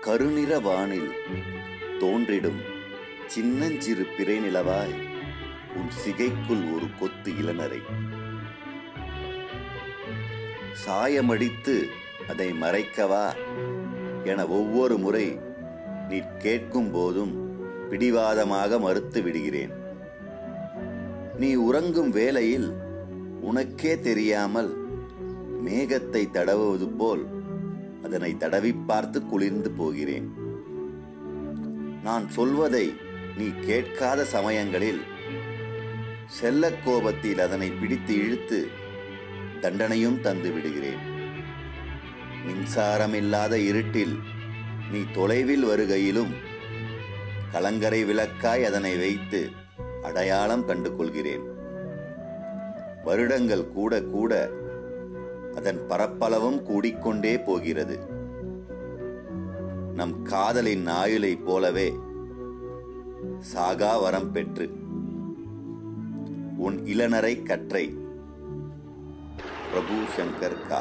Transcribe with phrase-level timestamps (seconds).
[0.00, 1.10] கருநிற வானில்
[2.00, 2.60] தோன்றிடும்
[3.26, 4.94] சின்னஞ்சிறு பிறை நிலவாய்
[5.76, 7.80] உன் சிகைக்குள் ஒரு கொத்து இளநரை.
[10.72, 11.86] சாயமடித்து
[12.28, 13.26] அதை மறைக்கவா
[14.24, 15.38] என ஒவ்வொரு முறை
[16.08, 17.34] நீ கேட்கும் போதும்
[17.90, 19.72] பிடிவாதமாக மறுத்து விடுகிறேன்.
[21.38, 22.70] நீ உறங்கும் வேளையில்
[23.40, 24.72] உனக்கே தெரியாமல்
[25.64, 27.39] மேகத்தை தடவுவது போல்
[28.10, 30.26] அதனை தடவி பார்த்து குளிர்ந்து போகிறேன்.
[32.06, 32.86] நான் சொல்வதை
[33.38, 35.00] நீ கேட்காத சமயங்களில்
[36.38, 38.58] செல்ல கோபத்தில் அதனை பிடித்து இழுத்து
[39.62, 41.02] தண்டனையும் தந்து விடுகிறேன்.
[42.46, 44.14] மின்சாரமில்லாத இருட்டில்
[44.92, 46.32] நீ தொலைவில் வருகையிலும்
[47.52, 49.40] கலங்கரை விளக்காய் அதனை வைத்து
[50.02, 51.46] அடையாளம் கண்டு கொள்கிறேன்
[53.04, 54.32] வருடங்கள் கூட கூட
[55.56, 57.96] அதன் பரப்பளவும் கூடிக்கொண்டே போகிறது.
[59.94, 61.88] நம் காதலின் ஆயுளை போலவே
[63.38, 64.66] சாகா வரம் பெற்று
[66.56, 67.84] உன் இளநரை கற்றை
[69.70, 70.80] பிரபு சங்கர் கா.